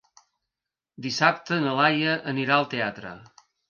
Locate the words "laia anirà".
1.83-2.61